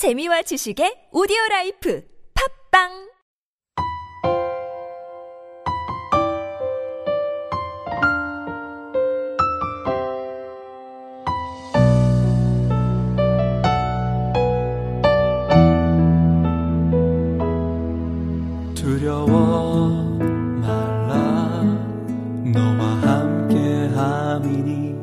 재미와 0.00 0.40
지식의 0.40 1.12
오디오 1.12 1.36
라이프 1.50 2.02
팝빵! 2.32 2.88
두려워 18.74 19.90
말라. 20.62 21.60
너와 22.54 22.86
함께 23.04 23.86
함이니 23.94 24.94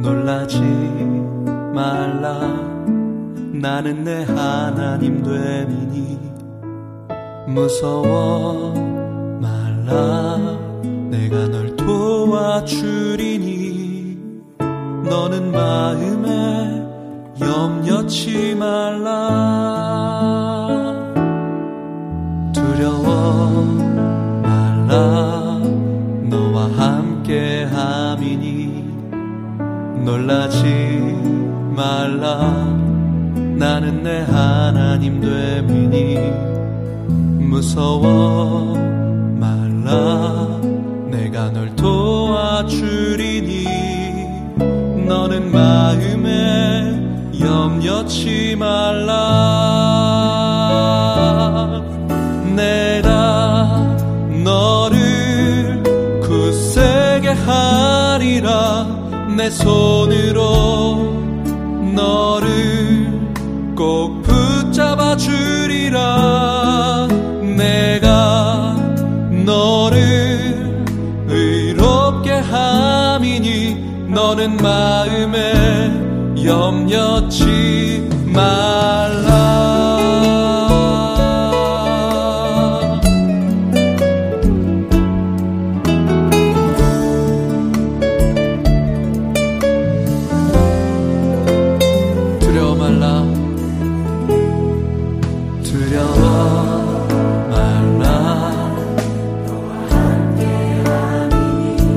놀라지 0.00 0.62
말라 1.74 2.55
나는 3.66 4.04
내 4.04 4.22
하나님 4.22 5.24
됨이니 5.24 6.20
무서워 7.48 8.72
말라. 9.42 10.38
내가 11.10 11.48
널 11.48 11.74
도와주리니 11.74 13.08
너는 15.02 15.50
마음에 15.50 16.80
염려치 17.40 18.54
말라. 18.54 19.12
두려워 22.54 23.64
말라. 24.44 25.58
너와 26.30 26.70
함께 26.70 27.64
함이니 27.64 28.94
놀라지 30.04 30.64
말라 31.74 32.86
나는 33.58 34.02
내 34.02 34.20
하나님 34.22 35.20
됨이니 35.20 36.18
무서워 37.46 38.74
말라. 39.38 40.58
내가 41.10 41.50
널 41.50 41.74
도와주리니 41.76 43.64
너는 45.06 45.50
마음에 45.52 47.00
염려치 47.40 48.56
말라. 48.56 49.14
내가 52.54 53.96
너를 54.44 55.82
굳세게 56.22 57.28
하리라. 57.28 58.86
내 59.36 59.50
손으로 59.50 61.14
너를 61.94 62.75
꼭 63.76 64.22
붙잡아 64.22 65.16
주리라. 65.18 67.06
내가 67.56 68.74
너를 69.44 70.84
의롭게 71.28 72.30
함이니 72.30 74.08
너는 74.08 74.56
마음에 74.56 75.52
염려치 76.42 78.08
말라 78.24 79.75
두려워 95.66 97.06
말라. 97.50 98.52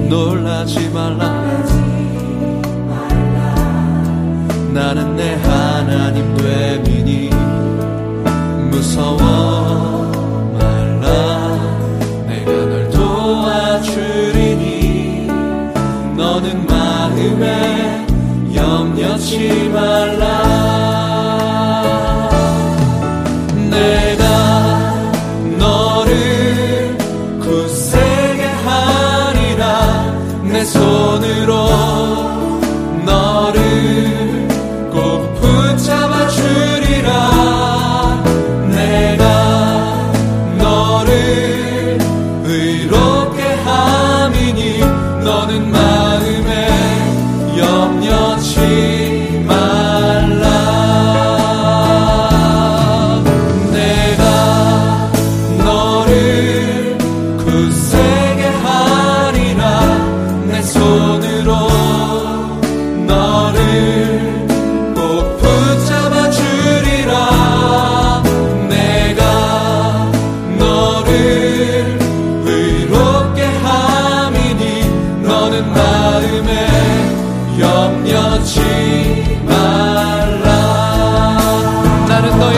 놀라지 0.10 0.90
말라. 0.90 1.40
나는 4.74 5.16
내 5.16 5.36
하나님 5.36 6.36
됨이니 6.36 7.30
무서워 8.72 9.20
말라. 10.58 11.08
내가 12.28 12.52
널 12.52 12.90
도와주리니 12.90 14.58
너는 16.18 16.66
마음에 16.66 18.08
염려치 18.56 19.70
말라 19.70 20.39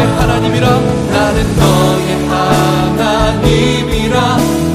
하나님이라. 0.06 0.67
나는 1.12 1.56
너의 1.56 2.28
하나님이라. 2.28 4.19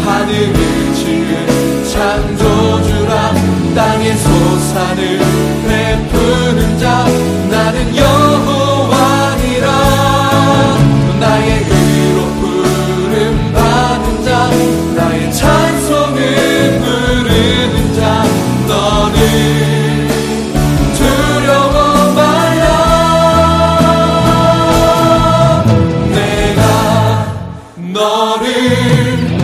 하늘을 0.05 0.95
지은 0.95 1.85
창조주라. 1.85 3.35
땅의 3.75 4.17
소산을 4.17 5.46
again. 28.57 29.36